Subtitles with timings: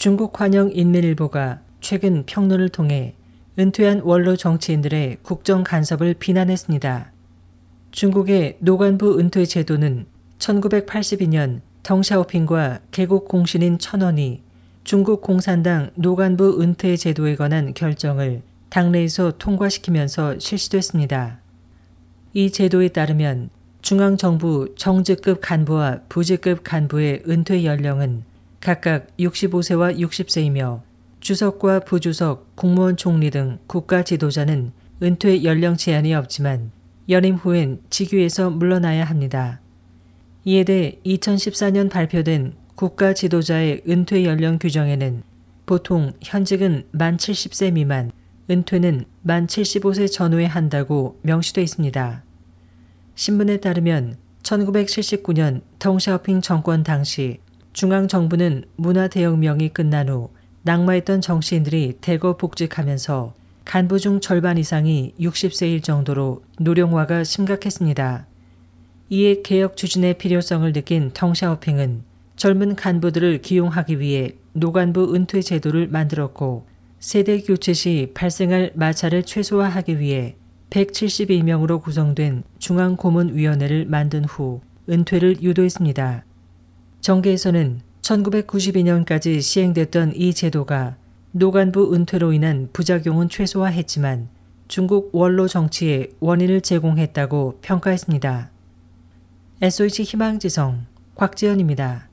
[0.00, 3.12] 중국 환영 인민일보가 최근 평론을 통해
[3.58, 7.12] 은퇴한 원로 정치인들의 국정 간섭을 비난했습니다.
[7.90, 10.06] 중국의 노관부 은퇴 제도는
[10.38, 14.42] 1982년 덩샤오핑과 개국 공신인 천원이
[14.84, 18.40] 중국 공산당 노관부 은퇴 제도에 관한 결정을
[18.70, 21.40] 당내에서 통과시키면서 실시됐습니다.
[22.32, 23.50] 이 제도에 따르면
[23.82, 28.29] 중앙정부 정직급 간부와 부직급 간부의 은퇴 연령은
[28.60, 30.82] 각각 65세와 60세이며
[31.20, 36.70] 주석과 부주석, 국무원 총리 등 국가 지도자는 은퇴 연령 제한이 없지만
[37.08, 39.60] 연임 후엔 직위에서 물러나야 합니다.
[40.44, 45.22] 이에 대해 2014년 발표된 국가 지도자의 은퇴 연령 규정에는
[45.64, 48.12] 보통 현직은 만 70세 미만,
[48.50, 52.24] 은퇴는 만 75세 전후에 한다고 명시되어 있습니다.
[53.14, 57.38] 신문에 따르면 1979년 덩샤오핑 정권 당시
[57.80, 60.28] 중앙정부는 문화대혁명이 끝난 후
[60.64, 63.32] 낙마했던 정치인들이 대거 복직하면서
[63.64, 68.26] 간부 중 절반 이상이 60세일 정도로 노령화가 심각했습니다.
[69.08, 72.02] 이에 개혁 추진의 필요성을 느낀 덩샤오핑은
[72.36, 76.66] 젊은 간부들을 기용하기 위해 노간부 은퇴 제도를 만들었고
[76.98, 80.36] 세대 교체 시 발생할 마찰을 최소화하기 위해
[80.68, 86.24] 172명으로 구성된 중앙고문위원회를 만든 후 은퇴를 유도했습니다.
[87.00, 90.96] 정계에서는 1992년까지 시행됐던 이 제도가
[91.32, 94.28] 노간부 은퇴로 인한 부작용은 최소화했지만
[94.68, 98.50] 중국 원로 정치에 원인을 제공했다고 평가했습니다.
[99.62, 102.09] SOH 희망지성 곽지연입니다.